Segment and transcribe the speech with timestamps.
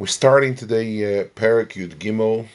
[0.00, 2.46] We're starting today uh, Parak Yud Gimel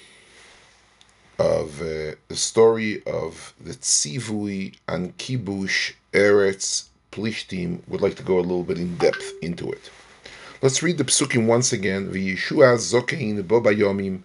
[1.38, 7.86] of uh, the story of the Tzivui and Kibush Eretz Plishtim.
[7.90, 9.92] Would like to go a little bit in depth into it.
[10.62, 12.10] Let's read the psukim once again.
[12.14, 14.22] V'yeshua zokein bo bayomim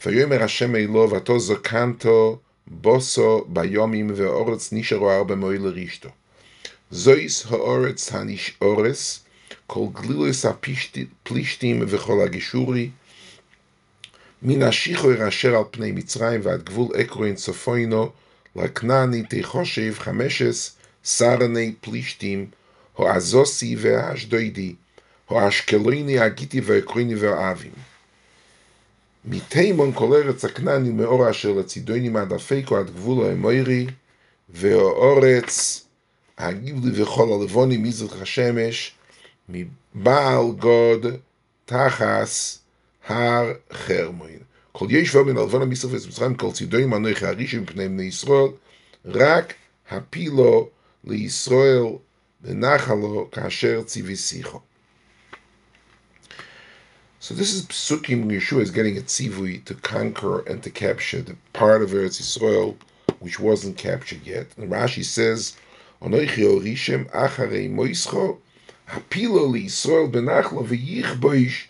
[0.00, 6.10] v'yomer Hashem elo v'ato zokanto boso bayomim ve'oretz nisharo arba moil rishto.
[6.92, 9.20] Zois ha'oretz hanish ores
[9.66, 12.90] כל גלילוס הפלישתים וכל הגישורי,
[14.42, 18.10] מן השיחור אשר על פני מצרים ועד גבול אקרוין צפוינו,
[18.56, 22.46] לכנעני תחושב חמשס סרני פלישתים,
[23.78, 24.74] והאשדוידי,
[25.26, 27.72] הו האשקלויני הגיטי והאקרויני והאבים.
[29.24, 33.86] מתימון כל ארץ הכנעני מאור אשר לצידוינים עד אפקו עד גבול האמוירי,
[34.48, 35.84] והאורץ
[36.38, 38.95] הגיבלי וכל הלבונים מזרח השמש,
[39.49, 41.05] מבעל גוד
[41.65, 42.59] תחס
[43.07, 44.39] הר חרמוין.
[44.71, 48.47] כל יש ומן הלבון המסרף ומצרים כל צידויים אנוכי הרישי מפני בני ישראל,
[49.05, 49.53] רק
[49.89, 50.69] הפילו
[51.03, 51.83] לישראל
[52.43, 54.61] ונחלו כאשר ציוויסיכו.
[57.19, 61.35] So this is Psukim Yeshua is getting a tzivui to conquer and to capture the
[61.53, 62.75] part of Eretz Yisrael
[63.19, 64.47] which wasn't captured yet.
[64.57, 65.55] And Rashi says,
[66.01, 68.39] Anoichi orishem acharei moischo
[68.87, 71.67] הפילו לישראל בנחלו ויכבוש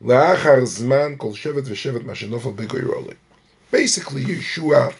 [0.00, 3.14] לאחר זמן כל שבט ושבט מה שנופל בגוירולי.
[3.72, 4.92] Basically, Yeshua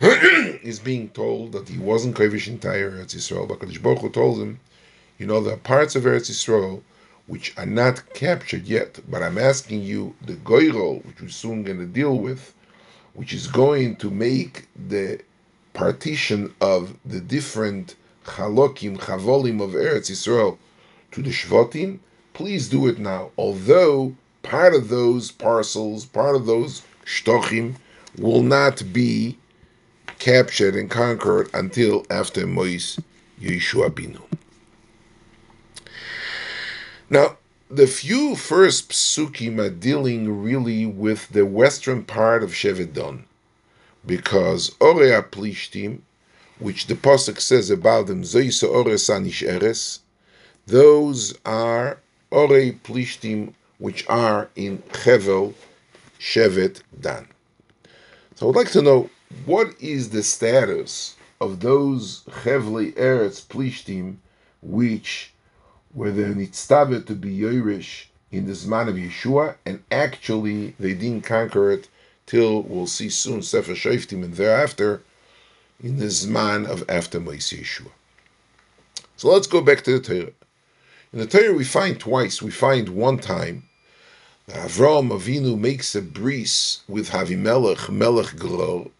[0.63, 4.39] is being told that he wasn't Kovish entire Eretz Yisrael, but Kadosh Baruch Hu told
[4.39, 4.59] him,
[5.17, 6.81] you know, there are parts of Eretz Yisrael
[7.25, 11.79] which are not captured yet, but I'm asking you the Goyrol, which we're soon going
[11.79, 12.53] to deal with,
[13.13, 15.21] which is going to make the
[15.73, 20.57] partition of the different chalokim, chavolim of Eretz Yisrael
[21.12, 21.98] to the Shvatim,
[22.32, 23.30] please do it now.
[23.36, 27.76] Although part of those parcels, part of those shtochim,
[28.16, 29.38] will not be
[30.18, 32.98] captured and conquered until after Mois
[33.40, 34.22] Yeshua Binu.
[37.10, 37.38] Now,
[37.70, 43.24] the few first psukim are dealing really with the western part of Shevedon,
[44.04, 46.00] because Orea Plishtim,
[46.58, 50.00] which the pasuk says about them, Zoisa Ores Anish Eres,
[50.68, 51.98] those are
[52.30, 55.54] Orei Plishtim, which are in Chevel,
[56.20, 57.26] Shevet, Dan.
[58.34, 59.08] So I would like to know
[59.46, 64.16] what is the status of those Chevli Eretz Plishtim,
[64.60, 65.32] which
[65.94, 71.24] were the nitztabet to be Yoirish in the Zman of Yeshua, and actually they didn't
[71.24, 71.88] conquer it
[72.26, 75.00] till we'll see soon Sefer Shoftim and thereafter
[75.82, 77.90] in the Zman of after Moisés Yeshua.
[79.16, 80.32] So let's go back to the Torah.
[81.10, 82.42] In the Torah, we find twice.
[82.42, 83.66] We find one time
[84.46, 88.90] that Avram Avinu makes a bris with Havimelech, Melech Gror.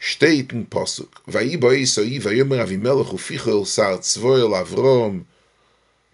[0.00, 1.24] Steht in Pasuk.
[1.26, 5.24] Vayi boi soi vayomer Avimelech ufichel sar tzvoel Avram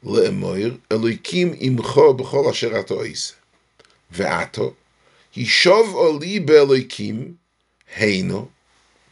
[0.02, 2.46] le'emoir Eloikim imcho b'chol
[5.94, 7.34] oli be'eloikim
[7.96, 8.48] heino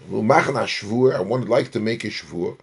[0.08, 1.14] We'll machen a shvur.
[1.14, 2.56] I would like to make a shvur.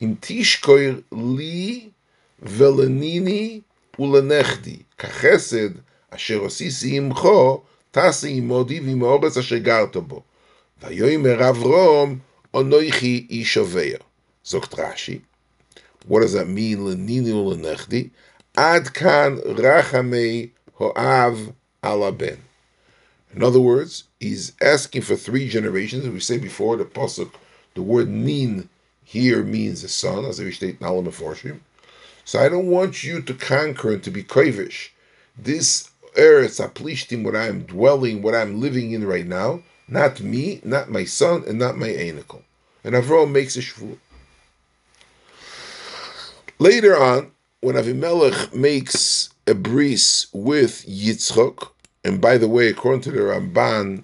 [0.00, 1.92] Im tishkoir li
[2.41, 3.61] ולניני
[3.99, 5.69] ולנכדי, כחסד
[6.09, 10.23] אשר עשיסי עמכו, טסי עמודי ועם האורץ אשר גרת בו.
[10.83, 12.19] ויאמר אברום,
[12.55, 13.95] אנוכי איש עובר.
[14.45, 15.19] זוקת רש"י.
[16.09, 18.07] What does that mean, לניני ולנכדי?
[18.53, 20.47] עד כאן רחמי
[20.77, 21.49] הואב
[21.81, 22.35] על הבן.
[23.35, 26.05] In other words, he's asking for three generations.
[26.05, 27.31] As we say before, the pasuk,
[27.73, 28.69] the word nin
[29.03, 31.59] here means the son, as we state in Alam Meforshim.
[32.28, 34.90] so I don't want you to conquer and to be kovish.
[35.38, 40.90] This eretz aplishtim, what I'm dwelling, what I'm living in right now, not me, not
[40.90, 42.42] my son, and not my anical.
[42.84, 43.96] And Avram makes a shvur.
[46.58, 47.30] Later on,
[47.62, 51.70] when Avimelech makes a bris with Yitzchok,
[52.04, 54.02] and by the way, according to the Ramban,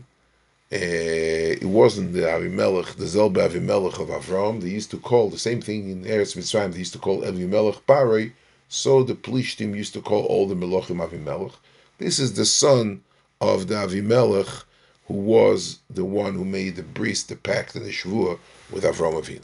[0.74, 4.60] Uh, it wasn't the Avimelech, the Zelbe Avimelech of Avram.
[4.60, 6.72] They used to call the same thing in Eretz Mitzrayim.
[6.72, 8.32] They used to call Avimelech Parei.
[8.68, 11.52] So the Plishtim used to call all the Melochim Avimelech.
[11.98, 13.02] This is the son
[13.40, 14.64] of the Avimelech,
[15.06, 18.40] who was the one who made the bris, the pact, and the shvua
[18.72, 19.42] with Avram Avinu.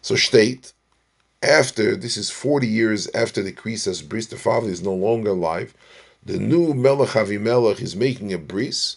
[0.00, 0.72] So state
[1.42, 5.74] after this is forty years after the Krisa's bris, the father is no longer alive.
[6.24, 8.96] The new Melech Avimelech is making a bris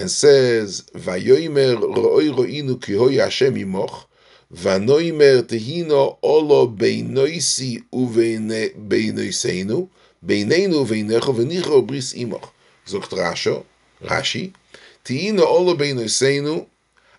[0.00, 4.06] and says, Vayoimer ro'oi ro'inu ki hoi Hashem imoch,
[4.52, 9.88] vanoimer tehino olo beinoisi uveinoiseinu,
[10.24, 12.50] beineinu uveinecho venicho bris imoch.
[12.86, 13.64] Zogt Rasho,
[14.02, 14.52] Rashi,
[15.04, 16.66] Tiina Olo Beinoseinu,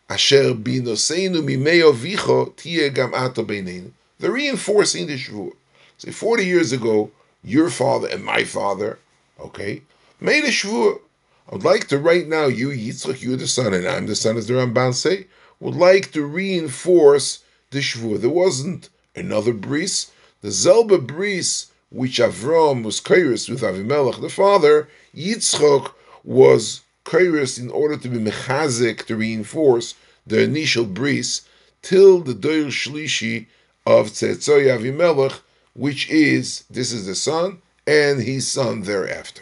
[0.10, 3.92] Asher Binoseinu Mimeo Vicho, Tia Gam Ato Beinenu.
[4.19, 5.54] They're reinforcing the Shavuot.
[5.98, 7.12] Say, 40 years ago,
[7.44, 9.00] your father and my father,
[9.39, 9.84] okay,
[10.19, 11.00] made a Shavuot.
[11.48, 14.38] I would like to right now, you, Yitzchak, you're the son, and I'm the son,
[14.38, 15.28] as the Ramban say,
[15.60, 18.22] would like to reinforce the Shavuot.
[18.22, 20.12] There wasn't another bris.
[20.42, 25.92] The Zelba bris, which Avram was kairos with Avimelech, the father, Yitzchak
[26.24, 29.96] was kairos in order to be mechazik, to reinforce
[30.26, 31.42] the initial bris,
[31.82, 33.48] till the Doir Shlishi
[33.86, 35.40] of Tzetzoy Avimelech,
[35.74, 39.42] which is, this is the son, and his son thereafter.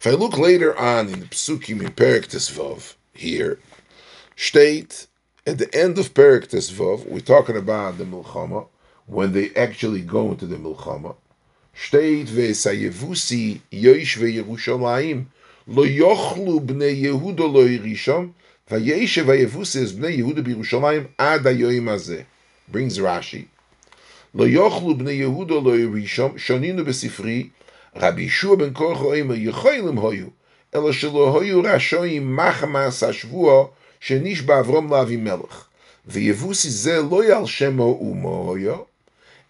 [0.00, 3.58] If I look later on in the Psukim in Perik here,
[4.34, 5.06] state
[5.46, 8.66] at the end of Perik Vov, we're talking about the Milchama,
[9.04, 11.16] when they actually go into the Milchama,
[11.74, 15.26] state ve'sayevusi yoish ve'yerushalayim
[15.66, 18.32] lo yochlu bnei Yehuda lo yirisham
[18.70, 22.24] v'yeshe ve'yevusi es bnei Yehuda b'yerushalayim ad hayoyim hazeh.
[22.68, 23.48] Brings Rashi.
[24.32, 27.50] Lo yochlu bnei Yehuda lo yirisham shoninu besifri.
[27.96, 30.26] רבי ישוע בן כורחו אומר, יכולים היו,
[30.74, 33.66] אלא שלא היו רשעים מחמס השבוע
[34.00, 35.66] שנשבע אברום לאבימלך.
[36.06, 38.76] ויבוסי זה לא יעל שם האומו היה,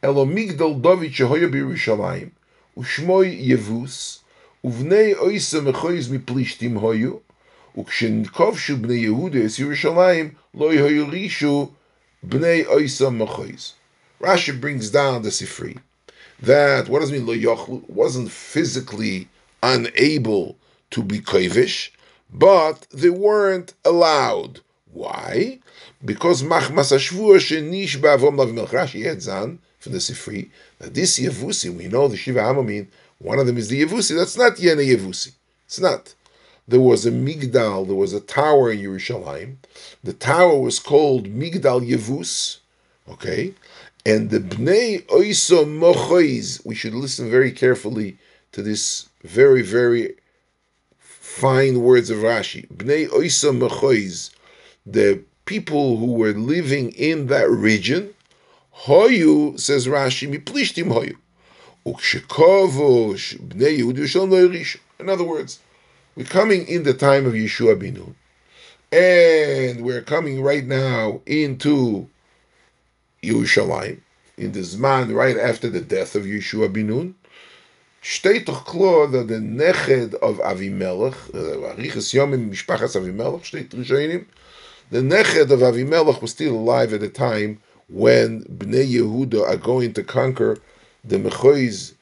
[0.05, 2.29] אלא מגדל דוד שהיה בירושלים,
[2.79, 4.21] ושמו יבוס,
[4.65, 7.13] ובני אויסה מחויז מפלישתים היו,
[7.79, 11.71] וכשנכבשו בני יהודה את ירושלים, לא היו רישו
[12.23, 13.75] bnei oisa machois.
[14.21, 15.79] Rashi brings down the Sifri
[16.43, 19.29] that what does it mean lo yochlu wasn't physically
[19.63, 20.57] unable
[20.91, 21.91] to be kovish,
[22.33, 24.61] but they weren't allowed.
[24.93, 25.61] Why?
[26.05, 28.69] Because machmas ashvur shenish ba'avom lavimelch.
[28.69, 32.89] Rashi on from the Sifri that this Yevusi, we know the Shiva Hamamim,
[33.19, 34.17] one of them is the Yevusi.
[34.17, 35.33] That's not Yene Yevusi.
[35.67, 36.15] It's not.
[36.67, 39.57] There was a Migdal, there was a tower in Yerushalayim.
[40.05, 42.59] The tower was called Migdal Yevus,
[43.09, 43.55] okay?
[44.07, 48.17] And the Bnei Oiso Mochoiz, we should listen very carefully
[48.53, 50.15] to this very, very
[50.99, 52.67] fine words of Rashi.
[52.69, 54.31] Bnei Oiso Mochoiz,
[54.87, 58.15] the people who were living in that region,
[58.85, 61.17] Hoyu, says Rashi, Miplishtim Hoyu.
[64.99, 65.59] In other words,
[66.17, 68.15] we're coming in the time of Yeshua Binu.
[68.93, 72.09] And we're coming right now into
[73.23, 74.01] Yerushalayim,
[74.37, 77.15] in the Zman right after the death of Yeshua Binun.
[78.03, 84.25] Steht doch klar that the Neched of Avimelech, the Arichas Yomim Mishpachas Avimelech, steht Rishonim,
[84.91, 89.93] the Neched of Avimelech was still alive at the time when Bnei Yehuda are going
[89.93, 90.59] to conquer
[91.05, 91.95] the Mechoiz,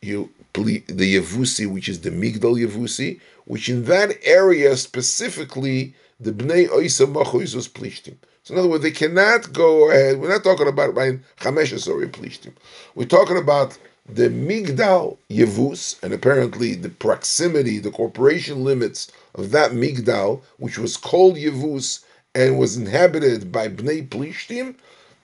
[0.00, 7.06] the Yevusi, which is the Migdal Yevusi, which in that area specifically, the Bnei Oisa
[7.12, 8.16] Machoiz was Plishtim.
[8.46, 10.20] So in other words, they cannot go ahead.
[10.20, 12.52] We're not talking about Ryan Chameshes or Plishtim.
[12.94, 13.76] We're talking about
[14.08, 20.96] the Migdal Yevus, and apparently the proximity, the corporation limits of that Migdal, which was
[20.96, 22.04] called Yevus
[22.36, 24.76] and was inhabited by Bnei Plishtim,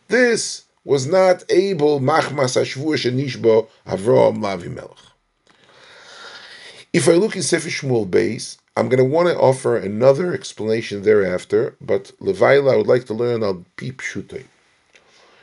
[0.09, 4.99] this was not able Machmas Ashvur Shenishbo Avram Lavimelech.
[6.93, 11.03] If I look in Sefer Shmuel base, I'm going to want to offer another explanation
[11.03, 14.45] thereafter, but Levaila, I would like to learn on Pip Shutei.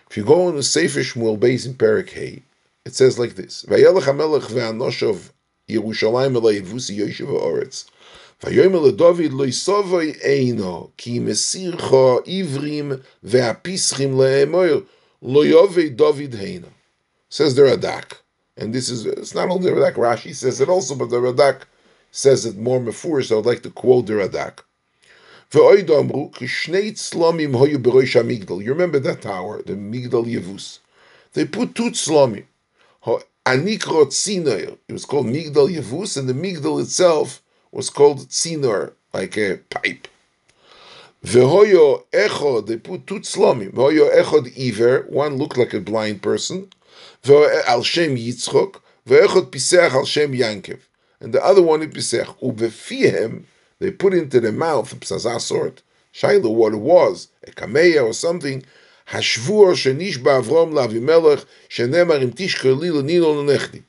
[0.10, 2.42] If you go into Sefer Shmuel base in Perik Hay,
[2.86, 5.30] it says like this: Vayelech Hamelech ve'anoshov
[5.70, 7.86] Yerushalayim elay Yevusi Yoshev Haaretz.
[8.42, 14.88] Vayomer leDavid lo yisovoi eino ki mesircha ivrim ve'apischim le'emoyer
[15.22, 16.70] lo David heino.
[17.30, 18.14] Says the Radak,
[18.58, 19.94] and this is it's not only the Radak.
[19.94, 21.66] Rashi says it also, but the Radak
[22.12, 23.32] says it more mefurish.
[23.32, 24.64] I would like to quote the Radak.
[25.52, 25.64] You
[28.72, 30.80] remember that tower, the Migdal Yevus.
[31.34, 32.46] They put two tzlomim.
[33.08, 33.26] It
[34.94, 40.08] was called Migdal Yevus, and the Migdal itself was called Tzinoir, like a pipe.
[41.24, 43.74] They put two tzlomim.
[45.10, 46.70] One looked like a blind person.
[47.28, 48.82] Al Shem Yitzchok.
[49.10, 50.80] Al Shem Yankev
[51.21, 52.39] And the other one is Piseach.
[52.41, 53.45] Ubefihem,
[53.79, 58.65] they put into the mouth, psazah sort, Shiloh, what it was, a kameya or something,
[59.13, 63.81] השבוע שנשבע אברום לאבימלך, שנאמר אם תשקר לי לנינו לנכדי.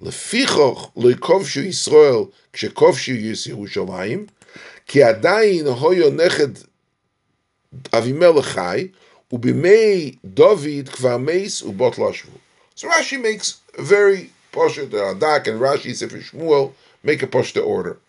[0.00, 3.12] לפיכוך לא יכבשו ישראל כשכבשו
[3.46, 4.26] ירושלים,
[4.86, 6.48] כי עדיין הויו נכד
[7.92, 8.88] אבימלך חי,
[9.32, 12.38] ובימי דוד כבר מייס ובוט לא שבו.
[12.76, 16.73] So Rashi makes a very Poshet, the Radak, and Rashi, Sefer Shmuel,
[17.03, 17.99] make a Poshta order.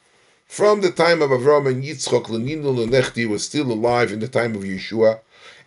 [0.46, 4.54] From the time of Avram and Yitzchok, Leninu Lenechti was still alive in the time
[4.54, 5.20] of Yeshua,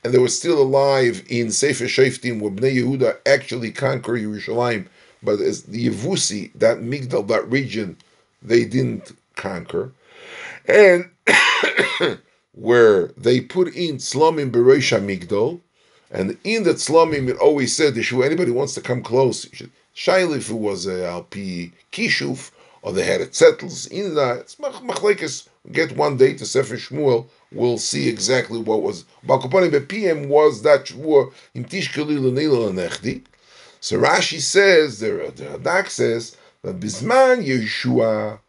[0.03, 4.87] and they were still alive in Sefer Shaftim, where Bnei Yehuda actually conquered Yerushalayim,
[5.21, 7.97] but as the Yevusi, that Migdal, that region,
[8.41, 9.91] they didn't conquer.
[10.67, 11.11] And
[12.53, 15.59] where they put in Tzlomim Bereisha Migdal,
[16.09, 19.45] and in that Tzlomim it always said, Yeshua, anybody wants to come close,
[19.95, 24.39] Shail if it was a Alpi Kishuf, or they had it settles in that.
[24.39, 25.47] It's machlekes.
[25.71, 29.05] Get one day to Sefer Shmuel, we'll see exactly what was.
[29.25, 33.21] Balkopani PM was that Shmuel in Tishkeli Lenila Nechdi.
[33.79, 38.39] So Rashi says, the, the Radak says that Bisman Yeshua,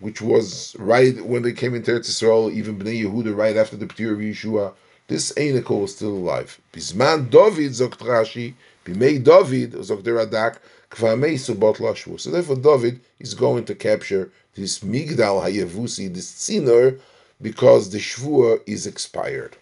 [0.00, 3.86] which was right when they came into Eretz Yisrael, even Bnei Yehuda, right after the
[3.86, 4.74] P'tir of Yeshua,
[5.08, 6.60] this Einako was still alive.
[6.72, 10.58] Bisman David, Zokt Rashi, Bimei David, Zokt Radak,
[10.94, 16.98] so therefore, David is going to capture this Migdal Hayavusi, this Tziner,
[17.42, 19.56] because the Shvua is expired.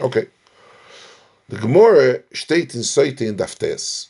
[0.00, 0.28] Okay.
[1.48, 4.08] The Gemara steht in Seite in Daftes.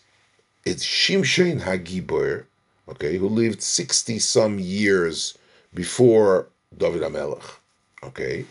[0.64, 2.44] It's Shimshon Hagibor,
[2.88, 5.38] okay, who lived 60 some years
[5.74, 7.44] before David HaMelech.
[8.02, 8.44] Okay.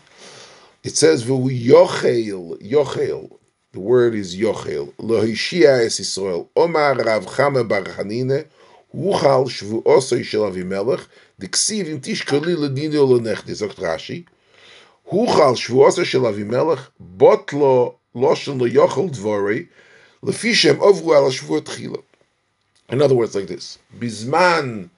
[0.82, 3.38] It says, Yochel, Yochel,
[3.76, 4.90] the word is Yochel.
[4.94, 6.48] Lohishia es Yisrael.
[6.56, 8.46] Omar Rav Chama Bar Chanine.
[8.94, 11.06] Uchal shvu osoi shel Avimelech.
[11.38, 13.52] Diksiv im tish koli ledini o lenechdi.
[13.52, 14.24] Zogt Rashi.
[15.12, 16.86] Uchal shvu osoi shel Avimelech.
[16.98, 19.68] Bot lo loshen lo yochel dvorei.
[20.24, 22.02] Lefishem ovru al shvu tchila.
[22.88, 23.78] In other words, like this.
[23.98, 24.88] Bizman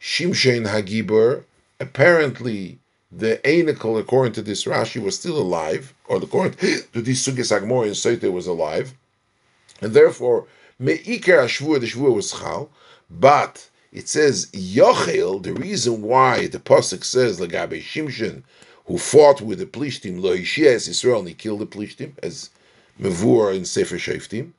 [0.00, 1.44] Shimshein Hagibor.
[1.80, 2.78] Apparently,
[3.14, 6.56] the Einikel, according to this Rashi, was still alive, or according
[6.92, 8.94] to this Sugis Agmor in Soite was alive,
[9.80, 10.46] and therefore
[10.78, 12.70] Me'iker Ashvur, the Shvur was Chal,
[13.10, 18.42] but it says Yochel, the reason why the Pasuk says Lagabe Shimshon,
[18.86, 22.50] who fought with the Plishtim, Lo Ishias Israel, and he killed the Plishtim, as
[23.00, 24.52] Mevur in Sefer Sheftim.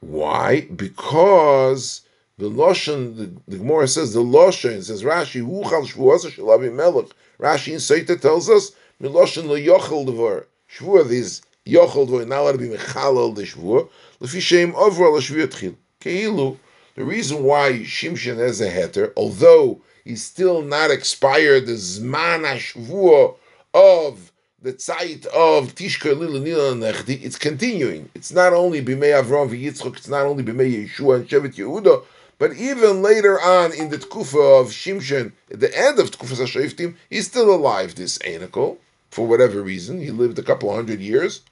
[0.00, 0.62] Why?
[0.76, 2.02] Because
[2.38, 7.10] the Loshan, the, the Gemara says the Loshan, says Rashi, Uchal Shvuasa Shalavi Melech,
[7.40, 10.46] Rashi in Seita tells us, Miloshin lo yochel devar.
[10.70, 13.88] Shvur is yochel devar, not allowed to be mechalal the shvur.
[14.20, 15.74] Lefi shem over al shvur tchil.
[16.00, 16.58] Keilu,
[16.96, 23.36] the reason why Shimshon has a heter, although he's still not expired the zman shvur
[23.72, 28.10] of the tzait of Tishka Lila Nila Nechdi, it's continuing.
[28.14, 32.04] It's not only Bimei Avram v'Yitzchok, it's not only Bimei Yeshua and Shevet Yehuda,
[32.40, 36.94] but even later on in the Tkufa of Shimshon, at the end of Tkufa Shaftim,
[37.10, 38.78] he's still alive, this Anakel,
[39.10, 40.00] for whatever reason.
[40.00, 41.42] He lived a couple hundred years.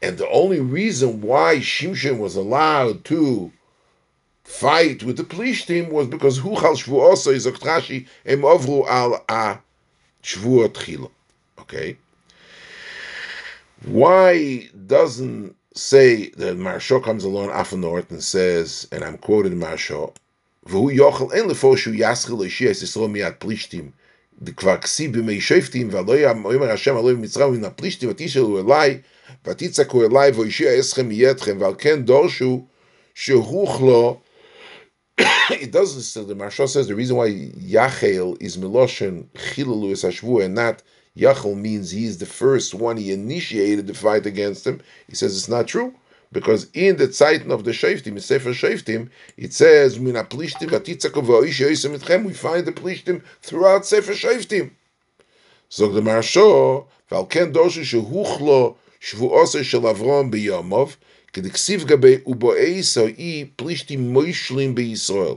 [0.00, 3.50] And the only reason why Shimshon was allowed to
[4.44, 9.58] fight with the Plishtim was because Huchal also is Oktrashi em Ovru al a
[10.22, 11.10] Shvu Tchila.
[11.58, 11.96] Okay?
[13.84, 20.11] Why doesn't say that Marsha comes along often north and says, and I'm quoting Marsha,
[20.63, 23.91] והוא יוכל אין לפור שהוא יסחל אישי את ישראל מיד פלישתים.
[24.55, 28.97] כבר כסיב בימי שפטים, ולא יאמר השם אלוהים במצרים מן הפלישתים, ותשאלו אליי,
[29.45, 32.65] ותצעקו אליי, וישיע אסכם מידכם, ועל כן דורשו
[33.15, 34.19] שהוכלו
[35.51, 40.45] it doesn't say the Marsha says the reason why Yachel is Miloshen Chilalu is Hashvu
[40.45, 40.81] and not
[41.17, 44.81] Yachel means he's the first one, he initiated the fight against him.
[45.07, 45.93] He says it's not true.
[46.31, 51.25] Because in the Zeiten of the Shaftim, in Sefer Shaftim, it says, Min plishtim v'titzako
[51.25, 54.71] v'oish yoisem itchem, we find the plishtim throughout Sefer Shaftim.
[55.69, 60.95] So the Marsho, ועל כן דורשו שהוך לו שבועוסו של אברהם ביומוב,
[61.33, 65.35] כדכסיב גבי ובואיסו אי פלישתים מוישלים בישראל.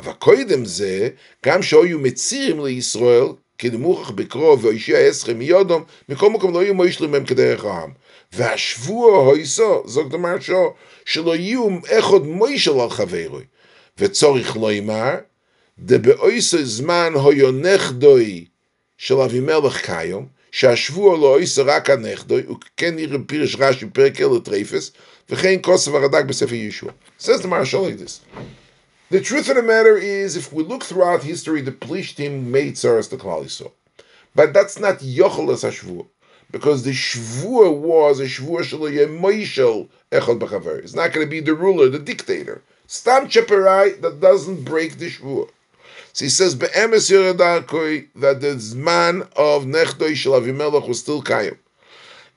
[0.00, 1.08] אבל קודם זה,
[1.46, 3.26] גם שהיו מצירים לישראל,
[3.59, 7.89] כדמוכח בקרוב והושיע אסכם מיודום, מכל מקום לא יהיו מוישלים הם כדרך העם.
[8.33, 10.73] והשבוע הויסו, זאת אומרת שו,
[11.05, 11.67] שלא יהיו
[11.99, 13.43] אחד מוישל על חברוי.
[13.97, 15.15] וצורך לא יאמר,
[15.79, 18.45] דבאויסו זמן הויו נכדוי
[18.97, 24.91] של אבימלך קיום, שהשבוע לא הויסו רק הנכדוי, וכן נראה פירש רש"י פרק אלו טרייפס,
[25.29, 26.91] וכן כוסף הרד"ק בספר ישוע.
[27.21, 28.21] the Marshal like this.
[29.11, 33.09] The truth of the matter is, if we look throughout history, the Plishtim made Tsaras
[33.09, 33.71] the Klal
[34.35, 36.05] But that's not Yochelas HaShavua.
[36.51, 40.77] Because the Shvua was a Shvua Shalo Yemoishel Echad B'chaver.
[40.77, 42.61] It's not going to be the ruler, the dictator.
[42.85, 45.49] Stam Cheperai that doesn't break the Shvua.
[46.13, 51.57] So he says, Be'emes Yeradakoi, that the Zman of Nechdoi Shel Avimelech was still Kayim.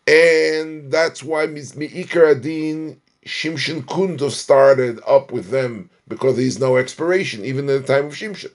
[0.07, 6.77] And that's why Mi'ikar Adin Shimshon have started up with them because there is no
[6.77, 8.53] expiration, even in the time of Shimshon.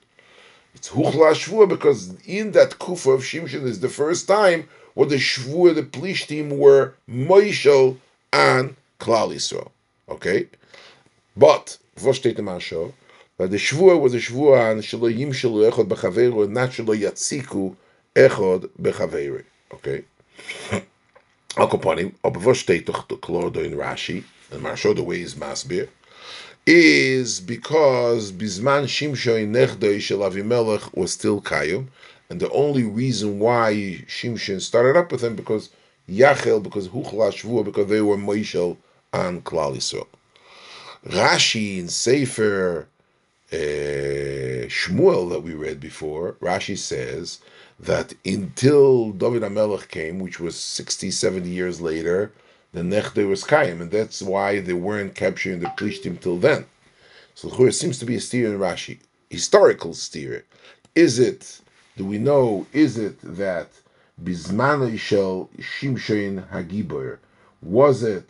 [0.74, 5.16] It's Huchla Shvua because in that Kufa of Shimshon is the first time where the
[5.16, 7.96] Shvua, the Plishtim were Moishel
[8.32, 9.70] and Klal Yisrael.
[10.08, 10.48] Okay?
[11.36, 12.92] But, im Ansho?
[13.38, 17.76] That the Shvua was a Shvua and Shelo Yimshelu Echod Bechaveru and not Shelo Yatziku
[18.14, 19.44] Echod Bechaveru.
[19.74, 20.04] Okay?
[21.56, 21.68] Al
[22.22, 24.22] aber was steht doch in Rashi,
[24.52, 25.88] and Marsho the way is Masbir,
[26.70, 31.86] is because Bizman Shimshon Nechdoi Avimelech was still Kayum,
[32.28, 35.70] and the only reason why Shimshon started up with him because
[36.06, 38.76] Yachel, because Huchla Shvua, because they were Moishel
[39.14, 40.08] and Klal Yisrael.
[41.06, 42.86] Rashi in Sefer
[43.50, 47.40] uh, Shmuel that we read before, Rashi says
[47.80, 52.30] that until David HaMelech came, which was 60, 70 years later,
[52.72, 56.66] the Nechde was Kaim, and that's why they weren't capturing the Plishtim till then.
[57.34, 58.98] So there seems to be a steer in Rashi.
[59.30, 60.44] Historical steer.
[60.94, 61.60] Is it,
[61.96, 63.68] do we know, is it that
[64.22, 67.18] Bizman Shel Shimshon Hagibor,
[67.62, 68.28] was it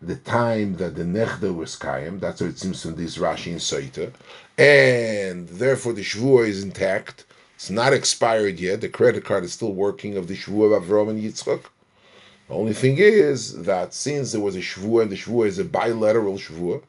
[0.00, 3.60] the time that the Nechda was Kaim, that's what it seems from this Rashi and
[3.60, 4.12] Soita,
[4.58, 9.72] and therefore the Shvuah is intact, it's not expired yet, the credit card is still
[9.72, 11.64] working of the Shvuah of Avram and Yitzchak,
[12.48, 15.64] the only thing is that since there was a shvua and the shvua is a
[15.64, 16.82] bilateral shvua,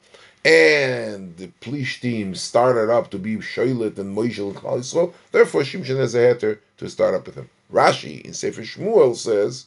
[0.47, 6.15] and the Plishtim started up to be Shoilet and Moishel and Klal therefore Shimshon has
[6.15, 7.49] a heter to start up with him.
[7.73, 9.65] Rashi in Sefer Shmuel says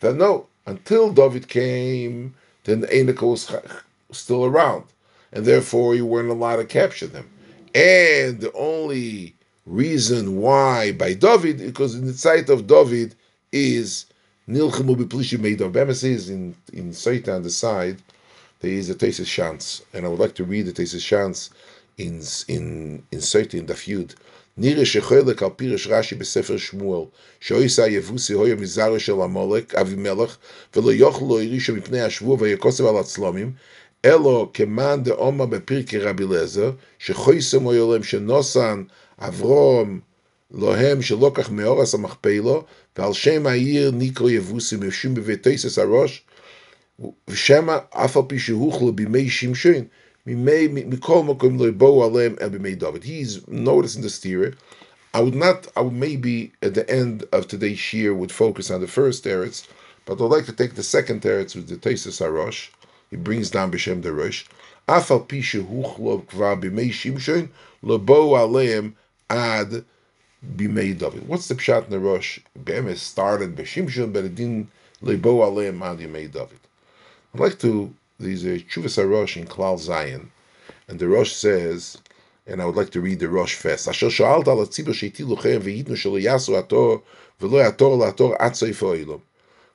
[0.00, 2.34] that no, until David came,
[2.64, 3.54] then Einaka was
[4.10, 4.84] still around,
[5.32, 7.28] and therefore you weren't allowed to capture them.
[7.74, 9.34] And the only
[9.66, 13.14] reason why by David, because in the sight of David
[13.52, 14.06] is
[14.49, 15.71] Nilchemu b'plishim meidav.
[15.71, 17.97] Bema says in in Saita on the side
[18.61, 21.49] there is a Tesis Shans, and I would like to read the Tesis Shans
[21.97, 24.15] in in in Saita in the feud.
[24.59, 27.05] נראה שחלק על פירש רש"י בספר שמואל,
[27.39, 30.37] שאויסה יבוסי הויה מזרע של המולק, אבימלך,
[30.75, 33.51] ולא יאכל לו ירישו מפני השבוע ויקוסם על הצלומים,
[34.05, 38.83] אלו כמאן דאומה בפרקי רבי אליעזר, שחויסם היולם שנוסן
[39.19, 39.99] אברום
[40.51, 42.63] לוהם שלוקח מאורס המכפלו,
[42.97, 46.25] ועל שם העיר ניקרו יבוסים יושבים בבית תסס הראש,
[47.27, 49.83] ושמא אף על פי שהוכלו בימי שמשון,
[50.25, 53.03] מכל מקום לא יבואו עליהם אל בימי דוד.
[53.03, 54.53] He's noticing the steer.
[55.13, 58.81] I would not, I would maybe at the end of today's year would focus on
[58.81, 59.65] the first teretz,
[60.05, 62.69] but I'd like to take the second teretz with the Tesis Harosh.
[63.09, 64.45] He brings down B'Shem the Rosh.
[64.85, 67.45] אף על פי שהוכלו כבר בימי שמשון,
[67.83, 68.91] לא בואו עליהם
[69.29, 69.73] עד
[70.56, 71.24] be made of it.
[71.26, 72.40] What's the pshat in the rush?
[72.58, 74.68] B'emes started b'shimshon, but it didn't
[75.00, 76.60] lebo aleim how made of it.
[77.34, 77.94] I'd like to.
[78.18, 80.30] There's a chuvas rosh in Klal Zion,
[80.86, 81.98] and the rush says,
[82.46, 83.88] and I would like to read the rush first.
[83.88, 85.96] Asher sheiti luchem ve'idnu
[86.52, 87.02] ator
[87.40, 89.20] ve'lo.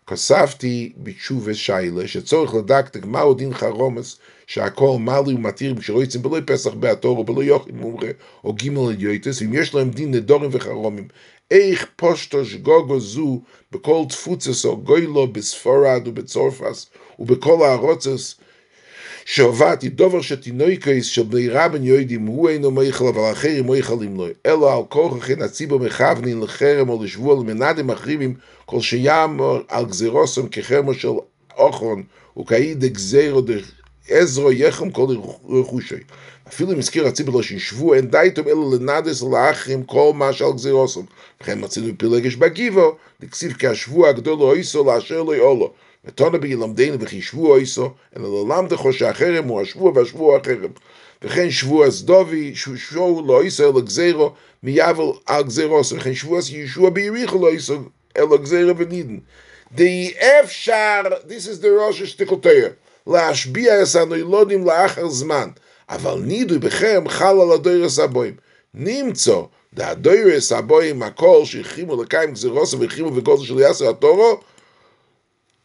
[0.07, 4.17] כספתי בתשובה שיילה, שצורך לדקדק מהו דין חרומס,
[4.47, 8.09] שהכל מלי ומתיר שלא יצאים בלא פסח בעתור או בלא יוכל מומרה
[8.43, 11.07] או גימל ליוטס, ואם יש להם דין נדורים וחרומים.
[11.51, 13.41] איך פושטו שגוגו זו
[13.71, 16.89] בכל תפוצס או גוילו בספרד ובצורפס
[17.19, 18.35] ובכל הארוצס
[19.29, 24.77] שהובעתי דובר שתינוקייס של בני רבן יוידים הוא אינו מויכל אבל אחרים מויכלים לו אלא
[24.77, 28.33] על כורחן הציבור מכוונין לחרם או לשבוע למנדים אחרים
[28.65, 31.07] כל שיאמר על גזירוסם כחרמו של
[31.57, 32.03] אוכון
[32.39, 33.41] וכאי דגזירו
[34.09, 35.05] עזרו יחם כל
[35.49, 35.95] רכושי.
[36.47, 40.53] אפילו אם הזכיר הציבור לא שישבו, אין די טוב אלא לנדס לאחרים כל מה שעל
[40.53, 41.01] גזירוסם.
[41.41, 45.73] וכן מצינו בפילגש בגיבו, דקסיב כי השבוע הגדול לא איסו לאשר לא יאולו.
[46.05, 50.71] ותונה בילמדנו וכי שבוע איסו, אלא ללמדכו שהחרם הוא השבוע והשבוע החרם.
[51.21, 54.33] וכן שבוע סדובי, ששו לא איסו אלא גזירו,
[54.63, 57.77] מיבל על גזירוסו, וכן שבוע ישוע ביריחו לא איסו
[58.17, 59.17] אלא גזירו ונידן.
[59.71, 65.49] די אפשר, this is the Rosh Hashanah, להשביע את הנוילודים לאחר זמן,
[65.89, 68.33] אבל נידוי בחרם חל על הדוירס הבוים.
[68.73, 69.35] נמצא
[69.73, 74.39] דהדוירס הבוים הכל שהחרימו לקיים גזירוסו והחרימו וגוזו של יאסר התורו,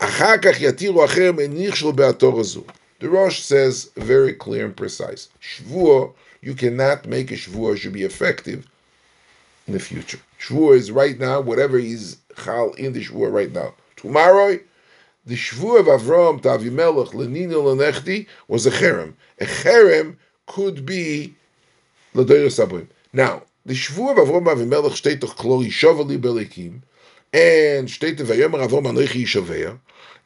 [0.02, 0.08] The
[3.02, 5.28] Rosh says very clear and precise.
[5.40, 8.66] Shvuah, you cannot make a Shvuah should be effective
[9.68, 10.18] in the future.
[10.40, 13.74] Shvuah is right now, whatever is chal in the Shvuah right now.
[13.94, 14.58] Tomorrow,
[15.24, 19.14] the Shvu of Avram to Avimelech Lenino Lenechti was a cherem.
[19.40, 20.16] A cherem
[20.48, 21.36] could be
[22.16, 22.88] Ladoyer Saboim.
[23.12, 26.82] Now, the Shvu of Avram Avimelech steht doch Klo Yishovali Belikim,
[27.32, 29.78] and steht the Vayomer Avram Anochi Yishoveya,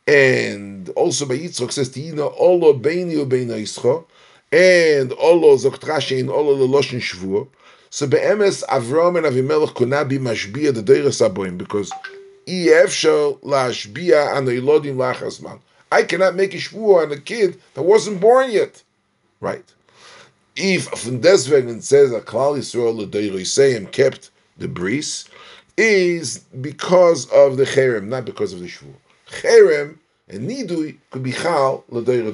[0.07, 4.05] and also by Yitzchak says Tina Olo Beini Ubeina Yischa,
[4.53, 7.49] and Olo Zoktrashi in Olo Leloshin Shvur.
[7.90, 11.92] So be'emes Avram and Avimelech could not be mashbia the Deiras Aboim because
[12.47, 15.59] Efshel lashbia an Ilodim lachasman.
[15.90, 18.83] I cannot make a shvur on a kid that wasn't born yet,
[19.40, 19.64] right?
[20.57, 25.29] If from deswegen says a Klal Yisrael the kept the bris,
[25.77, 28.95] is because of the cherem, not because of the shvur.
[29.31, 32.33] Cherem and nidui could be chal l'deira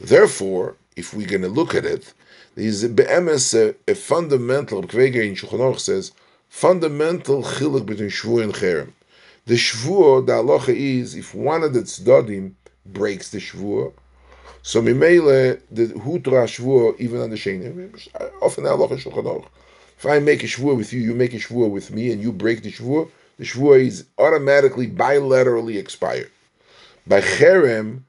[0.00, 2.12] Therefore, if we're going to look at it,
[2.54, 6.12] there is a a, a fundamental, Kveger in Shulchan says,
[6.48, 8.92] fundamental chiluk between shvur and cherem.
[9.46, 12.52] The shvur, the halacha is, if one of the tzdadim
[12.84, 13.92] breaks the shvur,
[14.62, 17.90] so mimele the hutra shvur even on the sheni.
[18.42, 19.46] Often halacha shulchan
[19.96, 22.32] If I make a shvur with you, you make a shvur with me, and you
[22.32, 26.30] break the shvur, the shvur is automatically bilaterally expired.
[27.06, 28.02] By cherem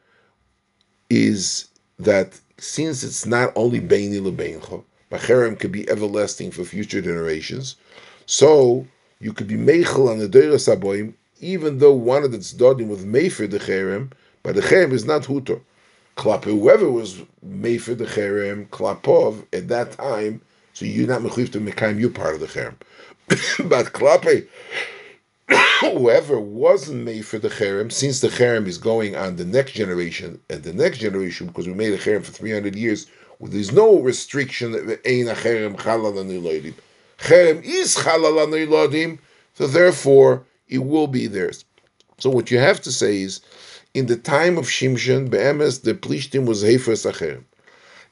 [1.10, 1.68] is
[2.00, 7.76] that since it's not only beini lebeincho, by cherem could be everlasting for future generations.
[8.26, 8.88] So
[9.20, 13.06] you could be meichel on the deiras aboim, even though one of the tzdadim was
[13.06, 14.12] mefer the cherem,
[14.44, 15.62] but the cherem is not hutor.
[16.18, 20.42] Klap whoever was mefer the cherem, klapov at that time,
[20.74, 22.76] so you're not mechuv to mekayim, you part of the cherem.
[23.70, 24.48] but klape
[25.80, 30.40] whoever wasn't made for the cherem, since the cherem is going on the next generation
[30.50, 33.08] and the next generation, because we made a cherem for 300 years,
[33.40, 36.74] well, there's no restriction that ein cherem chalal anilodim.
[37.20, 37.96] Cherem is
[39.56, 41.66] so therefore it will be theirs.
[42.18, 43.42] So what you have to say is,
[43.94, 47.44] in the time of Shimshon, be'emes, the plishtim was hefer cherem.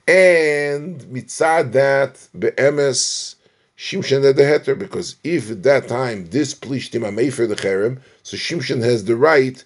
[0.07, 3.35] And mitzad that, be'emes,
[3.77, 8.35] Shimshon had the heter because if at that time this plishtim for the cherem, so
[8.35, 9.63] Shimshon has the right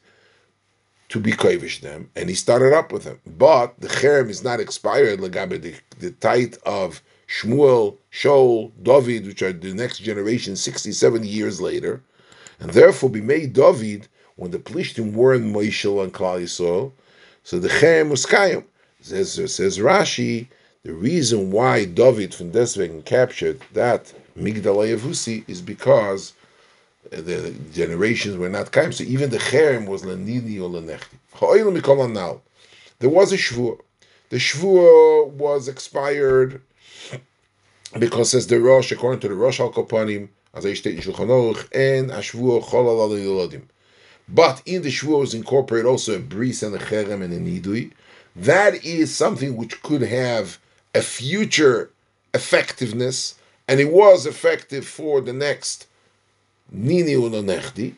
[1.09, 3.19] to be kovish them, and he started up with them.
[3.25, 5.19] But the cherem is not expired.
[5.19, 11.27] Legabe the, the tight of Shmuel, Shaul, David, which are the next generation, 60, 70
[11.27, 12.01] years later,
[12.59, 16.91] and therefore be made David when the plishtim were in Moishel and Klal Yisrael.
[17.43, 18.65] So the cherem was kayim.
[18.99, 20.47] Says, says Rashi
[20.83, 26.33] the reason why David from Deswegen captured that Migdal Yavusi is because
[27.13, 28.91] uh, the generations were not kaim.
[28.91, 32.13] So even the cherem was lenini or lenechti.
[32.13, 32.41] now.
[32.99, 33.79] There was a shvur.
[34.29, 36.61] The shvur was expired
[37.99, 41.27] because as the Rosh, according to the Rosh Al Kopanim, as I state in Shulchan
[41.27, 43.61] Aruch, and a cholal al
[44.27, 47.91] But in the shvur was incorporated also a bris and a cherem and a nidui.
[48.35, 50.57] That is something which could have
[50.93, 51.89] a future
[52.33, 53.35] effectiveness,
[53.67, 55.87] and it was effective for the next
[56.71, 57.95] Nini Unonechdi.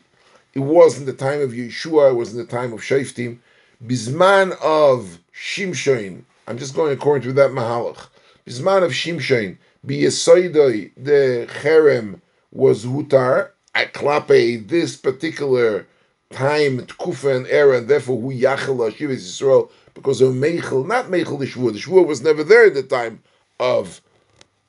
[0.52, 3.38] It was in the time of Yeshua, it was in the time of Shaftim.
[3.84, 8.08] Bisman of Shimshoin, I'm just going according to that Mahalach.
[8.46, 12.20] Bisman of Shimshon, Biyesoidoi, the Cherem
[12.52, 15.86] was Hutar, Aklape, this particular
[16.30, 21.38] time, Tkufa and era, and therefore Hu Yachel Shivas Yisrael because of Meichel, not Meichel
[21.38, 21.72] the Shvur.
[21.72, 23.22] The Shvur was never there at the time
[23.58, 24.00] of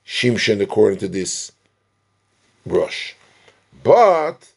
[0.05, 1.51] Shimshon, according to this
[2.65, 3.13] Rosh.
[3.83, 4.51] But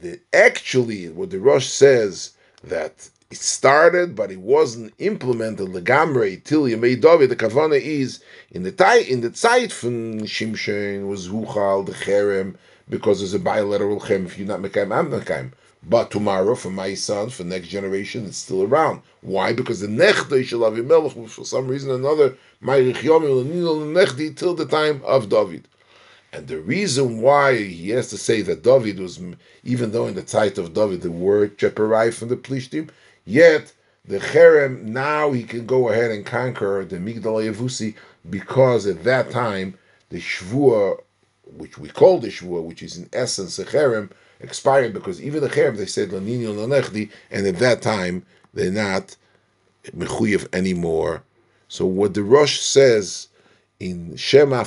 [0.00, 2.32] the, actually, what the Rosh says
[2.64, 7.30] that it started, but it wasn't implemented legamre till Yemei David.
[7.30, 12.56] The kavana is in the time in the zeit from Shimshon was huchal the cherem
[12.88, 14.26] because there's a bilateral cherem.
[14.26, 15.52] If you're not mekayim, I'm not mekayim.
[15.86, 19.02] But tomorrow, for my son, for next generation, it's still around.
[19.20, 19.52] Why?
[19.52, 25.02] Because the Nechdi shall Melech, for some reason or another, my Nechdi till the time
[25.04, 25.68] of David.
[26.32, 29.20] And the reason why he has to say that David was,
[29.62, 32.88] even though in the time of David the word jeopardized from the Plishtim,
[33.24, 33.72] yet
[34.04, 37.94] the Cherem, now he can go ahead and conquer the Migdal Yavusi
[38.28, 41.00] because at that time the Shvua,
[41.56, 45.48] which we call the Shvua, which is in essence a Cherem, expired because even the
[45.48, 49.16] Cherem they said Lanini Lanechdi, and at that time they're not
[49.96, 51.22] mechuyev anymore.
[51.68, 53.28] So what the Rosh says
[53.80, 54.64] in Shema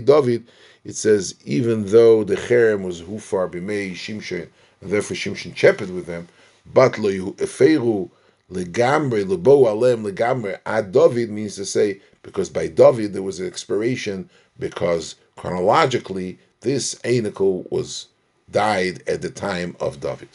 [0.00, 0.46] David,
[0.84, 4.48] it says even though the Cherem was Hufar b'Mei Shimshon,
[4.80, 6.28] and therefore Shimshon shepherded with them,
[6.72, 8.10] but lo Eferu
[8.50, 13.46] legamre lebo alem legamre ad David means to say because by David there was an
[13.46, 18.08] expiration because chronologically this Einikel was
[18.50, 20.28] died at the time of David.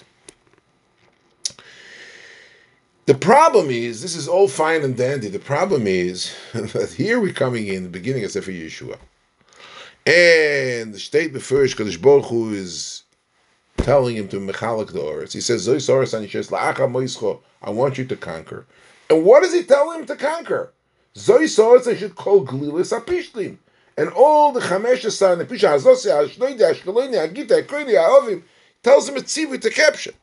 [3.05, 5.27] The problem is, this is all fine and dandy.
[5.27, 8.97] The problem is that here we're coming in the beginning of Sefer Yeshua.
[10.07, 13.03] And the state before Kadosh Baruch Hu is
[13.77, 15.33] telling him to mechalik the oris.
[15.33, 18.65] He says, "Zois oris anishes la'acha moischo." I want you to conquer.
[19.09, 20.71] And what does he tell him to conquer?
[21.15, 23.57] Zois oris should call glilis apishlim.
[23.97, 28.43] And all the chamesh asar nepisha hazosia hashnoidi hashkeloni hagita hekoni haovim
[28.84, 30.13] tells him it's tzivu to capture.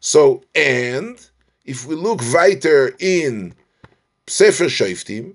[0.00, 1.18] So and
[1.64, 3.54] if we look weiter in
[4.28, 5.34] Sefer Shoftim,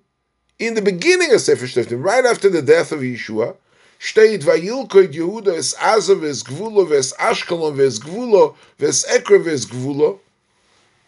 [0.57, 3.55] in the beginning of Sefer Shoftim, right after the death of Yeshua,
[3.99, 10.19] steht Vayilkoid Yehuda es Aza ves Gvulo ves Ashkelon ves Gvulo ves Ekre ves Gvulo.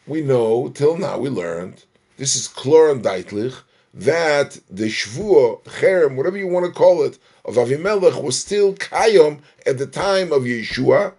[0.07, 1.85] We know, till now we learned,
[2.17, 3.55] this is Kloran Deitlich,
[3.95, 9.39] that the Shvuah, Cherem, whatever you want to call it, of Avimelech was still Kayom
[9.65, 11.13] at the time of Yeshua,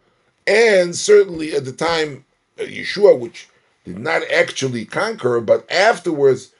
[0.46, 2.26] and certainly at the time
[2.58, 3.48] of Yeshua, which
[3.84, 6.52] did not actually conquer, but afterwards,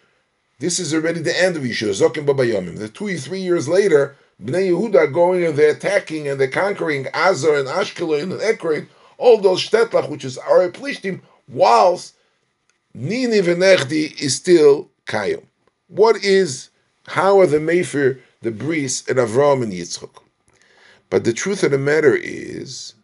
[0.58, 2.78] this is already the end of Yeshua, Zokim Babayomim.
[2.78, 7.08] The two, three years later, Bnei Yehuda are going and they're attacking and they're conquering
[7.12, 12.14] Azar and Ashkelon and Ekron, all those Shtetlach, which is Arei Plishtim, whilst
[12.96, 15.44] Niniv and Echdi is still Kayom.
[15.88, 16.70] What is,
[17.06, 20.22] how are the Mefer, the Bris, and Avram and Yitzchok?
[21.10, 22.94] But the truth of the matter is,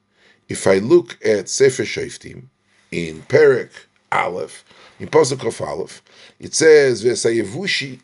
[0.49, 2.47] if I look at Sefer Shoftim
[2.91, 3.71] in Perek
[4.11, 4.65] Aleph,
[4.99, 6.03] in Pasuk of Aleph,
[6.41, 8.01] it says, "V'esayevusi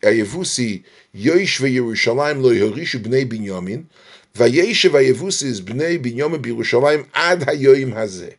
[1.12, 3.86] yoish veYerushalayim lo yorishu bnei binyamin,
[4.34, 8.36] vayeshev hayevusi is bnei binyamin b'Yerushalayim ad hayoyim hazeh."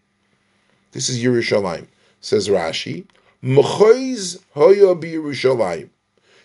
[0.94, 1.88] This is Yerushalayim.
[2.22, 3.06] Says Rashi,
[3.44, 5.90] "Mechoiz hoyo b'Yerushalayim,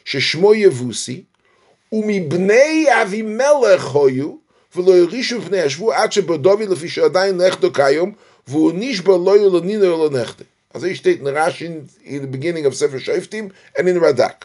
[0.05, 1.25] sheshmo Yevusi,
[1.93, 4.39] umibnei Avimelech hoyu,
[4.75, 8.15] v'lo yorishu bnei ashvu ad shebedovi lefi she'adayin nechdo kayom,
[8.49, 12.75] v'u nishba lo yolonino yolonechde." Also ich steht in Rashi in, in the beginning of
[12.75, 14.43] Sefer Shoftim and in Radak.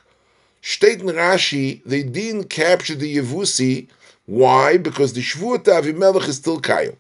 [0.82, 3.88] In Rashi, they didn't capture the Yevusi.
[4.28, 4.78] Why?
[4.78, 6.96] Because the Shvuot Avimelech is still Kayim.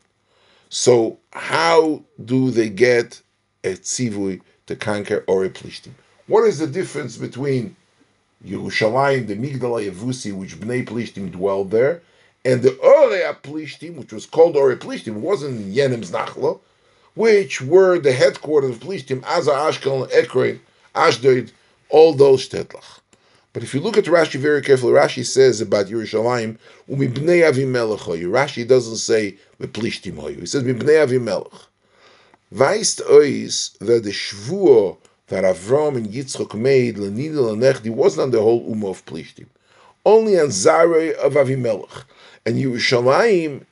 [0.69, 3.21] So how do they get
[3.63, 5.91] a tzivui to conquer or a plishtim?
[6.25, 7.75] What is the difference between
[8.45, 12.02] Yerushalayim, the Migdal Yevusi, which Bnei Plishtim dwelled there,
[12.45, 16.60] and the Orei Plishtim, which was called Orei Plishtim, wasn't Yenim's Nachlo,
[17.15, 20.62] which were the headquarters of Plishtim, Azar, Ashkelon, Ekron,
[20.95, 21.52] Ashdod,
[21.89, 22.99] all those Tetlach.
[23.52, 26.58] But if you look at Rashi very carefully, Rashi says about Yerushalayim,
[26.89, 31.65] "Umibnei Avimelech hoyu." Rashi doesn't say "Plishtim hoyu." He says "Mibnei Avimelech."
[32.54, 34.97] Weist ois that the shvuah
[35.29, 39.47] that Avram and Yitzchok made lenidel Nechdi wasn't on the whole Ummah of Plishtim,
[40.05, 42.03] only on Zarei of Avimelech,
[42.45, 43.65] and Yerushalayim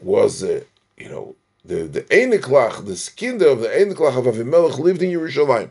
[0.00, 0.62] was, uh,
[0.96, 1.34] you know,
[1.64, 5.70] the the Einiklach, the skinda of the Einiklach of Avimelech lived in Yerushalayim.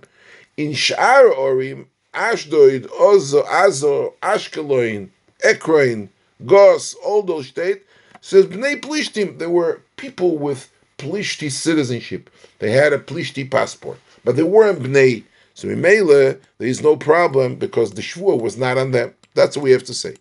[0.56, 5.10] In Shar Orim, Ashdod, Ozo, Azor, Ashkelon,
[5.44, 6.10] Ekron,
[6.46, 7.86] Gos, all those states,
[8.22, 9.38] says Bnei Plishtim.
[9.38, 12.30] There were people with Plishti citizenship.
[12.60, 15.24] They had a Plishti passport, but they weren't Bnei.
[15.54, 19.14] So in there is no problem because the Shvuah was not on them.
[19.36, 20.16] That's what we have to say.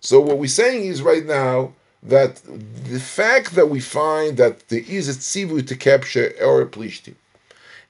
[0.00, 2.40] So what we're saying is right now that
[2.90, 7.14] the fact that we find that there is a tzivui to capture or plishtim,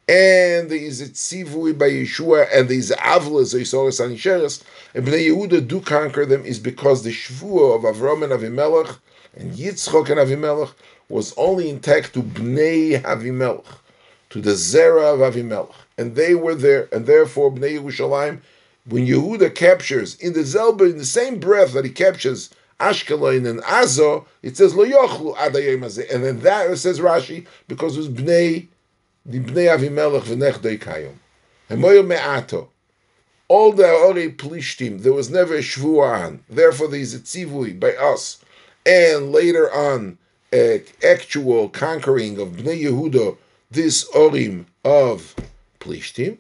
[0.09, 5.29] and there is a tzivui by Yeshua, and there is avlas, Yisoris Anisheres, and Bnei
[5.29, 8.99] Yehuda do conquer them is because the shvuah of Avram and Avimelech
[9.37, 10.75] and Yitzchok and Avimelech
[11.09, 13.65] was only intact to Bnei Avimelech,
[14.33, 18.41] to the Zera of Avimelech, and they were there, and therefore Bnei Yerushalayim,
[18.87, 22.49] when Yehuda captures in the Zelba, in the same breath that he captures
[22.81, 27.95] Ashkelon and Azo, it says lo yochlu adayim and then that it says Rashi because
[27.97, 28.69] it was bnei
[29.27, 31.17] the bnei Avimelech v'nechdei kayom.
[31.69, 32.71] Hemoyo me'ato.
[33.49, 37.93] All the ori plishtim, there was never a shvuah Therefore, there is a tzivui by
[37.97, 38.43] us,
[38.87, 40.17] and later on,
[40.55, 43.37] a actual conquering of bnei Yehuda,
[43.73, 45.35] this orim of
[45.81, 46.39] plishtim.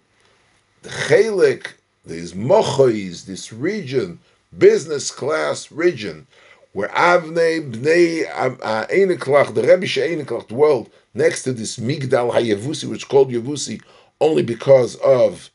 [0.82, 1.72] The chelik,
[2.04, 4.18] these mochois, this region
[4.56, 6.26] business class region
[6.72, 13.02] where Avnei Bnei uh, Einiklach, the Rebbe Einiklach dwelled next to this Migdal HaYevusi, which
[13.02, 13.82] is called Yevusi
[14.20, 15.50] only because of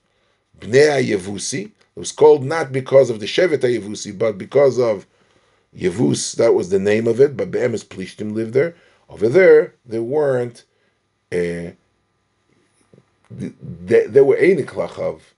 [0.59, 1.65] Bnei HaYevusi.
[1.65, 5.07] It was called not because of the Shevet HaYevusi, but because of
[5.75, 8.75] Yevus, that was the name of it, but Be'emes Plishtim lived there.
[9.09, 10.63] Over there, there weren't,
[11.31, 11.71] uh,
[13.29, 15.33] they, they were Einiklach of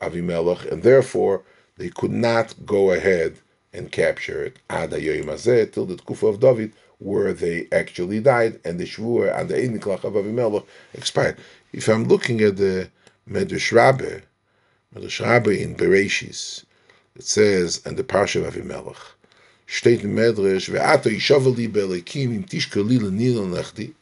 [0.00, 1.42] Avimelech, and therefore
[1.76, 3.38] they could not go ahead
[3.72, 8.80] and capture it ad Mazeh till the Tkufa of David, where they actually died, and
[8.80, 11.36] the Shvuah and the Einiklach of Avimelech expired.
[11.72, 12.88] If I'm looking at the
[13.28, 14.22] Medrash Rabbe,
[14.94, 16.64] Medrash Rabbe in Bereshis,
[17.14, 18.96] it says, and the Parsha of Avimelech,
[19.68, 23.92] steht in Medrash, ve'ato yishavali be'elekim im tishkali l'nil nechdi,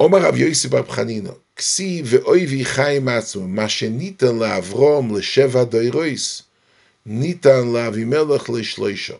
[0.00, 6.42] אומר רב יוסי בר פחנינו, כסי ואויבי חיים עצמו, מה שניתן לאברום לשבע דוירויס,
[7.06, 9.14] ניתן לאבימלך לשלושה.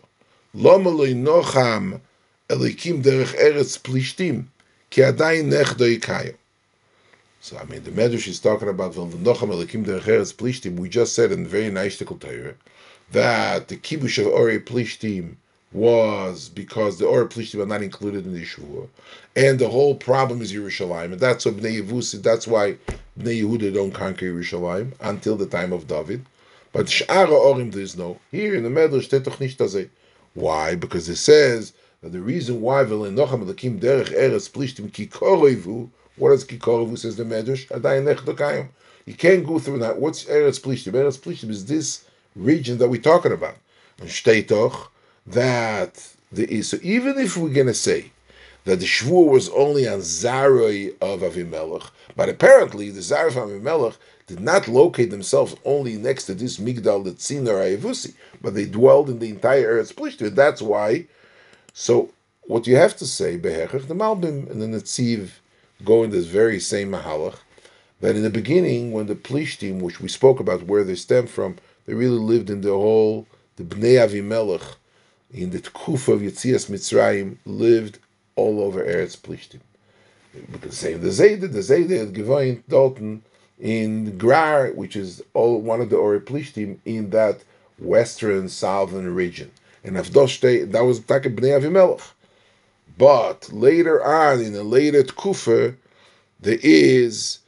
[0.55, 1.91] למה לא נוחם
[2.51, 4.43] אליקים דרך ארץ פלישתים,
[4.91, 6.41] כי עדיין נכדוי קיים.
[7.43, 10.77] So, I mean, the Medrash is talking about Vilnocham Elikim Derech Eretz Plishtim.
[10.77, 12.53] We just said in very nice Torah
[13.11, 15.37] that the kibush of Ori Plishtim
[15.72, 18.88] was because the Ori Plishtim are not included in the Yeshua.
[19.34, 21.12] And the whole problem is Yerushalayim.
[21.12, 22.76] And that's what Bnei Yevusi, that's why
[23.18, 26.24] Bnei Yehuda don't conquer Yerushalayim until the time of David.
[26.72, 28.18] But Sh'ara Orim there is no.
[28.30, 29.88] Here in the Medrash, Tetoch Nishtazeh.
[30.34, 30.74] Why?
[30.74, 36.44] Because it says that the reason why Vilnocham Elikim Derech Eretz Plishtim Kikoroivu what does
[36.44, 37.68] Kikorovu says the Medrash?
[37.68, 38.68] Adayin Nech
[39.04, 39.98] You can't go through that.
[39.98, 40.92] What's Eretz Plishtim?
[40.92, 43.56] Eretz Plishtim is this region that we're talking about.
[43.98, 44.88] And Shteitoch,
[45.26, 46.68] that there is.
[46.68, 48.12] So even if we're to say
[48.64, 53.96] that the Shvur was only on Zaroi of Avimelech, but apparently the Zaroi of Avimelech
[54.26, 59.08] did not locate themselves only next to this Migdal Letzin or Ayevusi, but they dwelled
[59.08, 60.34] in the entire Eretz Plishtim.
[60.34, 61.06] That's why.
[61.72, 62.10] So
[62.42, 65.30] what you have to say, Behechach, the Malbim and the Netziv,
[65.84, 67.36] go in this very same Mahalach,
[68.00, 71.56] that in the beginning, when the Plishtim, which we spoke about where they stem from,
[71.86, 74.74] they really lived in the whole, the Bnei Avimelech,
[75.36, 77.98] in the Tkuf of Yitzias Mitzrayim, lived
[78.36, 79.60] all over Eretz Plishtim.
[80.50, 83.22] Because same the Zayde, the Zayde had Gevoin Dalton
[83.58, 87.42] in Grar, which is all one of the Ori Plishtim in that
[87.78, 89.50] western southern region.
[89.84, 92.02] And Avdosh, that was Taka Bnei Avimelech.
[92.98, 95.76] But later on, in a later Tkufa,
[96.40, 97.40] there is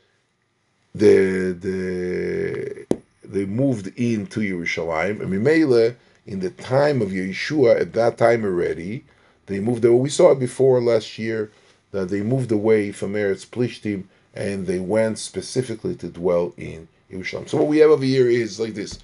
[0.95, 2.87] the the
[3.25, 5.95] they moved into Yerushalayim, and Mimele,
[6.29, 9.03] in the time of Yeshua, at that time already,
[9.47, 9.83] they moved.
[9.83, 9.99] Away.
[9.99, 11.51] We saw it before last year
[11.91, 17.49] that they moved away from Eretz Plishtim and they went specifically to dwell in Yerushalayim.
[17.49, 18.99] So what we have over here is like this: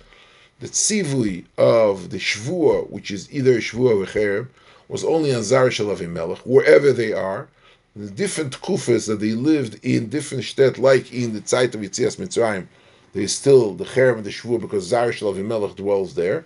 [0.61, 4.49] the tzivui of the Shvua, which is either Shvua or Cherem,
[4.89, 7.49] was only on Zar Shalavim Melech, wherever they are.
[7.97, 12.17] The different kufas that they lived in different shtet, like in the Tzait of Yitzias
[12.17, 12.67] Mitzrayim,
[13.15, 16.45] they still the Cherem and the Shvur because Zar Shalavim Melech dwells there.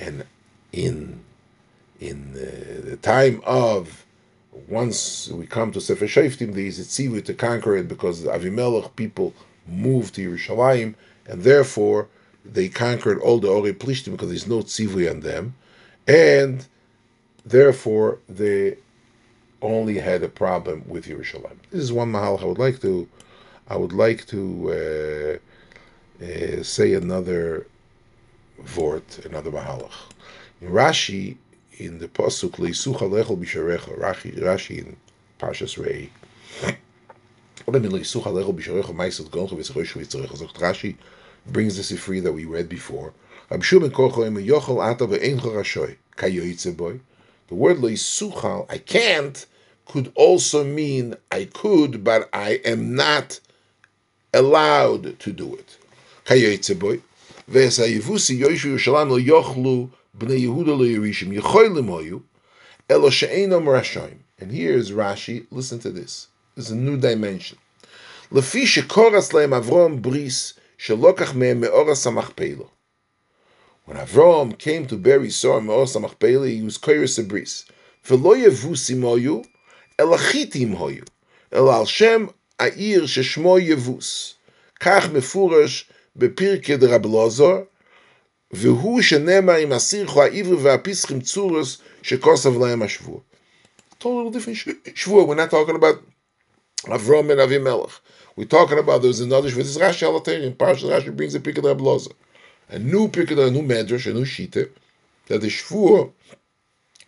[0.00, 0.24] And
[0.72, 1.20] in
[2.00, 4.04] in uh, the time of
[4.68, 8.30] once we come to Sefer Shoftim, there is a tzivui to conquer it because the
[8.30, 9.34] Avimelech people
[9.68, 10.94] moved to Yerushalayim,
[11.26, 12.08] and therefore
[12.44, 15.54] they conquered all the Ori Plishtim because there's no tzivui on them,
[16.08, 16.66] and
[17.44, 18.76] Therefore, they
[19.62, 21.58] only had a problem with Yerushalayim.
[21.70, 23.08] This is one mahal I would like to,
[23.68, 25.40] I would like to
[26.22, 27.66] uh, uh, say another
[28.62, 29.92] vort, another mahalach.
[30.60, 31.36] In Rashi,
[31.78, 34.96] in the pasuk leisucha lechol bisharecha, Rashi, Rashi in
[35.38, 36.10] Parshas Rei.
[40.58, 40.96] Rashi
[41.46, 43.12] brings the sifri that we read before.
[43.50, 43.56] The
[47.50, 49.46] word leisuchal, I can't,
[49.86, 53.40] could also mean I could, but I am not
[54.32, 55.76] allowed to do it.
[56.26, 57.02] Kayotzeboy.
[57.49, 62.17] והיבוסי יוישו ירושלים לא יאכלו בני יהודה לא ירישים, יכולים היו,
[62.91, 64.17] אלא שאינם רשעים.
[64.39, 66.27] And here is Rashi, listen to this.
[66.55, 67.57] This is a new dimension.
[68.31, 72.65] לפי שקורס להם אברהם בריס, שלוקח מהם מאורס המכפלה.
[73.87, 77.65] When Avram came to bury Sor Me'os HaMachpelah, he was Koyres Abris.
[78.07, 79.45] V'lo yevusim hoyu,
[79.99, 81.05] el achitim hoyu,
[81.51, 84.33] el al Shem העיר ששמו יבוס.
[84.79, 87.61] כך מפורש בפרקי דרב אלעזר,
[88.51, 93.19] והוא שנאמר עם הסירחו העברי והפיסחים צורס שכוסף להם השבוע.
[93.99, 94.57] Total different
[94.95, 95.25] shvur.
[95.25, 95.97] We're not talking about
[96.85, 97.99] Avram and Avimelech.
[98.35, 99.63] We're talking about there's another shvur.
[99.63, 100.55] This is Rashi Alatarian.
[100.55, 102.13] Parshas Rashi brings the Pirkei Rab Lozer
[102.69, 104.69] a new Pirkei, a new Medrash, a new Shita,
[105.27, 106.11] that the Shvur,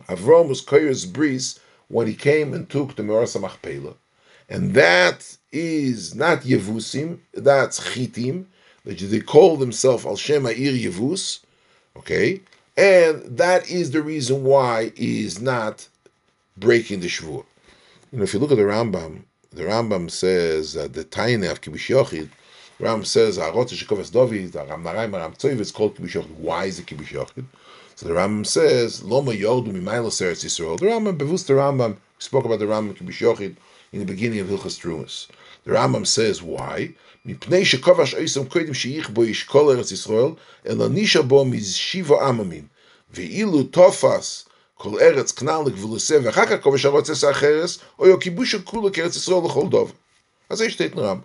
[0.08, 3.94] Avram was Koyer's bris when he came and took the Meras Machpelah.
[4.48, 8.46] And that is not Yevusim, that's Chitim, that
[8.85, 11.39] they call themselves Al Shem Ir Yevus,
[11.97, 12.41] okay?
[12.75, 15.87] And that is the reason why he is not
[16.57, 17.45] breaking the Shvur.
[18.11, 21.61] You know, if you look at the Rambam, the Rambam says that the Taina of
[21.61, 22.29] Kibush Yochid,
[22.79, 26.35] Ram says, Arotz Shekovas David, Ram Naraim, Ram Tzoiv, it's called Kibbush Yochid.
[26.37, 27.45] Why is it Kibbush Yochid?
[27.95, 30.79] So the Rambam says, Loma Yodu Mimayla Seretz Yisrael.
[30.79, 33.55] The Rambam, Bevus the Rambam, spoke about the Rambam Kibbush Yochid
[33.91, 35.27] in the beginning of Hilchas Trumas.
[35.63, 36.93] The Rambam says, why?
[37.24, 40.30] מפני שכובש עיסם קודם שייך בו ישקול ארץ ישראל,
[40.66, 42.66] אלא נישה בו מזשיבו עממים.
[43.10, 48.62] ואילו תופס כל ארץ כנען לגבולוסה, ואחר כך כובש הרוצס האחרס, או יו כיבוש של
[48.62, 49.92] כולו כארץ ישראל לכל דובר.
[50.50, 51.20] אז זה שטייט רמב"ם.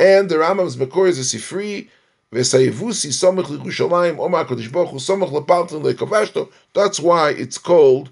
[0.00, 1.84] And the Rambam's מקור זה ספרי,
[2.32, 8.08] וסייבוסי סומך לירושלים, אומר הקדוש ברוך הוא סומך לפלטן לכבשתו, that's why it's called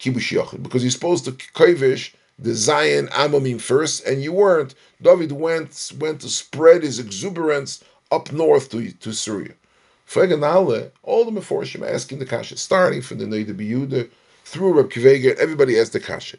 [0.00, 4.75] kibush yochid, because you're supposed to kivish the Zion Amamim first, and you weren't.
[5.01, 9.53] David went went to spread his exuberance up north to, to Syria.
[10.07, 14.09] Freganale, all the Meforshim asking the kasha, starting from the Biyuda
[14.43, 16.37] through Reb Akiva Eiger, everybody asked the kasha.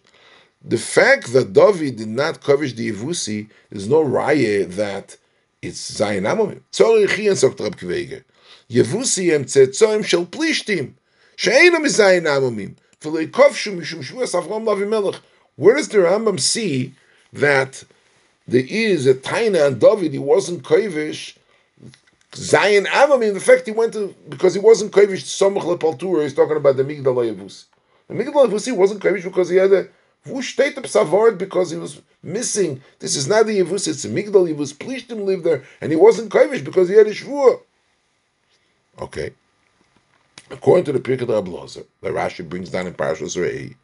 [0.64, 5.16] The fact that David did not cover the Yevusi is no raya that
[5.62, 6.60] it's Zion Amamim.
[6.72, 8.24] Tzori Chien sagt Reb Akiva Eiger.
[8.70, 10.94] Yevusi em tzetzoim shel plishtim,
[11.36, 15.20] she'enam Zion Amamim, v'lei kovshu mishum shvuas Avram Lavi Melech.
[15.56, 16.94] Where does the Rambam see
[17.32, 17.84] that
[18.46, 21.36] there is a Taina and David, he wasn't Kovish,
[22.34, 26.56] Zion Avamim, the fact he went to, because he wasn't Kovish, Somach Lepaltura, he's talking
[26.56, 27.64] about the Migdal Yavusi.
[28.08, 29.88] The Migdal Yavusi wasn't Kovish because he had a
[30.26, 32.82] Vush Tetep Savard because he was missing.
[32.98, 34.74] This is not the Yavus, it's a Migdal Yavus.
[34.74, 37.60] Plishtim lived there, and he wasn't Kovish because he had a Shvur.
[39.00, 39.32] Okay.
[40.50, 43.74] According to the Pirkei Rabbi the Rashi brings down in Parashas Re'eh,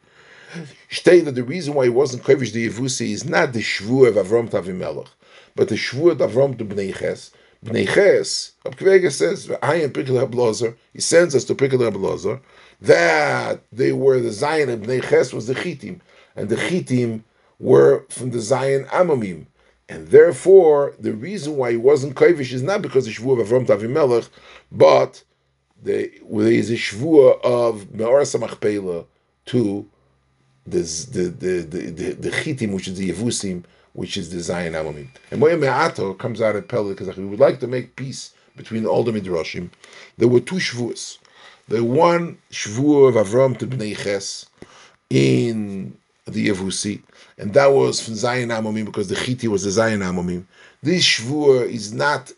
[0.89, 4.15] state that the reason why he wasn't kovish the Yevusi is not the shvur of
[4.15, 5.07] Avram Tavimelech,
[5.55, 7.31] but the shvur of Avram to Bnei Ches.
[7.65, 12.41] Bnei Ches, Abkvega says, I am Pikkel Hablozer, he sends us to Pikkel Hablozer,
[12.81, 15.99] that they were the Zion of Bnei Ches was the Chitim,
[16.35, 17.23] and the Chitim
[17.59, 19.45] were from the Zion Amamim.
[19.89, 23.67] And therefore, the reason why he wasn't kovish is not because the shvur of Avram
[23.67, 24.29] Tavimelech,
[24.71, 25.23] but
[25.81, 29.05] the, there is a shvur of Me'or Samachpela
[29.45, 29.89] to
[30.65, 35.09] the the the the chitim, which is the yevusim, which is the Zion Amamim.
[35.31, 38.85] And Moya Me'ato comes out of Pele because we would like to make peace between
[38.85, 39.69] all the midrashim.
[40.17, 41.17] There were two shvuos.
[41.67, 44.45] The one shvuah of Avram to Bnei Ches
[45.09, 47.01] in the Yevusi,
[47.37, 50.45] and that was from Zion Amamim because the chiti was the Zion Amamim.
[50.81, 52.31] This shvuah is not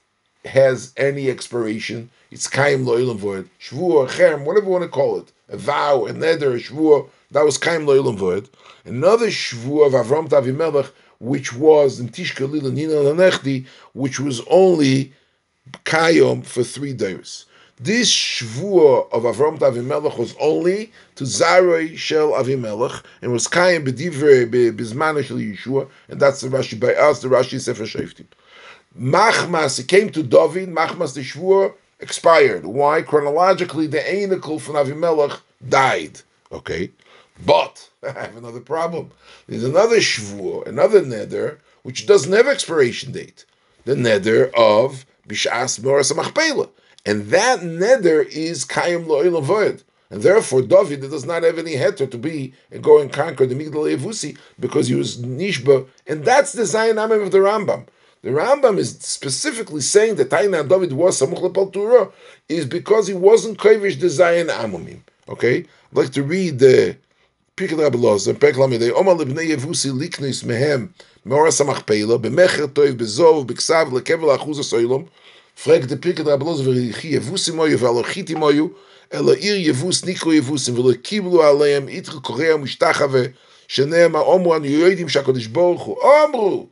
[0.45, 2.09] has any expiration.
[2.31, 3.49] It's kaim lo lo'ilam void.
[3.59, 5.31] Shvuah, cherem, whatever you want to call it.
[5.49, 8.47] A vow, a neder, a shvuah that was Kaim Lo'ilam Void.
[8.85, 15.11] Another Shvu of Avram Tavimelech, which was in Tishka Lila Nina Lanechdi, which was only
[15.83, 17.43] Kayom for three days.
[17.77, 24.49] This Shvua of Avram Tavimelech was only to Zaroi Shel Avimelech and was Kayim B'divrei
[24.71, 28.27] B'zman Shel Yeshua, and that's the Rashi by us, the Rashi Sefer Shoftim.
[28.97, 32.65] Machmas, it came to David, Machmas the Shvua expired.
[32.65, 33.01] Why?
[33.01, 36.21] Chronologically, the Einikel from Avimelech died.
[36.53, 36.91] Okay.
[37.43, 39.11] But I have another problem.
[39.47, 43.45] There's another shvur, another neder, which doesn't have expiration date.
[43.85, 46.69] The neder of Bishas Moras Machpela.
[47.05, 49.83] And that neder is Kayim Lo'il Avoid.
[50.09, 53.55] And therefore, David does not have any heter to be and go and conquer the
[53.55, 55.87] Migdal Yevusi because he was Nishba.
[56.07, 57.87] And that's the Zion Amim of the Rambam.
[58.21, 62.11] The Rambam is specifically saying that Taina David was Samuch Lepal
[62.49, 65.01] is because he wasn't Kavish the Zion Amimim.
[65.27, 65.59] Okay?
[65.59, 66.97] I'd like to read the
[67.55, 70.87] פיקד רבלוז, זה פרק למד, אומר לבני יבוסי ליקניס מהם,
[71.25, 75.05] מאור הסמך פעילה, במחר טוב, בזוב, בקסב, לקבל האחוז הסוילום,
[75.63, 78.67] פרק דה פיקד רבלוז, וכי יבוסי מויו, ואלו חיתי מויו,
[79.13, 85.09] אלא עיר יבוס ניקו יבוסים, ולא קיבלו עליהם, איתר קוראי המשטחה, ושניהם האומרו, אני יוידים
[85.09, 86.67] שהקודש בורחו, אומרו,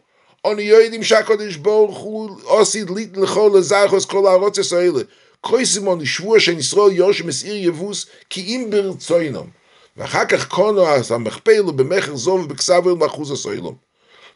[0.45, 5.01] אני יוידים שהקודש בורחו, עושיד ליט לכל לזרחוס כל הערוצס האלה,
[5.41, 9.62] קויסימון, שבוע שנשרול יושם אס יבוס, כי אם ברצוינם,
[9.97, 13.75] ואחר כך קונו המכפל במכר זוב ובכסבל מאחוז הסוילום.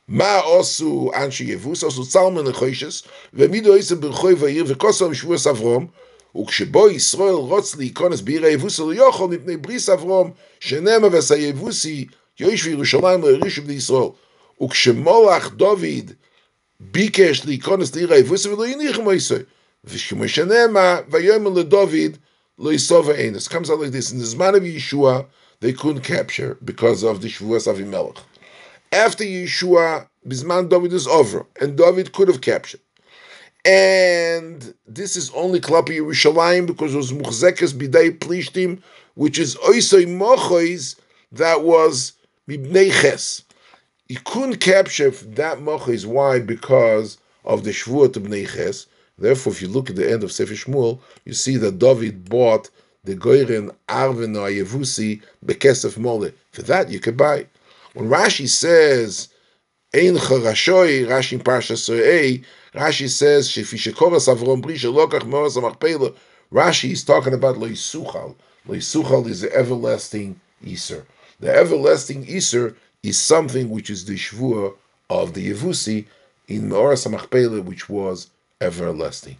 [0.07, 1.83] מה עשו אנשי יבוס?
[1.83, 3.03] עשו צלמן לחוישס,
[3.33, 5.87] ומידו עשם ברחוי ועיר וכוסו משבועס אברום,
[6.41, 12.07] וכשבו ישראלרוץ להיכונס בעיר היבוס לא יוכל מפני בריס אברום, שנאמר ועשה יבוסי,
[12.39, 14.09] יויש וירושלים לא הרישו בני ישראל.
[14.61, 16.11] וכשמולך דוד
[16.79, 19.35] ביקש להיכונס לעיר היבוס ולא יניח מויסו.
[19.83, 22.17] וכמו שנאמר, ויאמר לדוד,
[22.59, 23.09] לא יסוב
[23.49, 25.23] comes out like this, in the זמן of Yeshua,
[25.59, 28.19] they couldn't capture because of the Shavuos Avimelech.
[28.91, 32.81] After Yeshua, Bisman David is over, and David could have captured.
[33.65, 38.81] And this is only Klapi Yerushalayim because it was Muchzekes Bidei Plishtim,
[39.15, 40.95] which is Oisoi Mochois
[41.33, 42.13] that was
[42.47, 43.43] Mibnei Ches.
[44.07, 46.05] He couldn't capture that Mochois.
[46.05, 46.39] Why?
[46.39, 48.85] Because of the Shavuot Bnei Ches.
[49.17, 52.69] Therefore, if you look at the end of Sefer Shmuel, you see that David bought
[53.07, 56.31] the Goyren Arvin or Yevusi Bekesef Mole.
[56.51, 57.47] For that you could buy.
[57.93, 59.29] When Rashi says
[59.95, 62.43] Ein Charashoi, Rashi in Parsha Soei,
[62.73, 66.13] Rashi says Shefi Shekoras Avrom Brisha Lokach Moras Amachpela
[66.51, 68.35] Rashi is talking about Leisuchal.
[68.67, 71.05] Leisuchal is the everlasting Easter.
[71.39, 74.73] The everlasting Easter is something which is the Shvua
[75.09, 76.05] of the Yevusi
[76.49, 78.29] in Meoras HaMachpelah, which was
[78.59, 79.37] everlasting.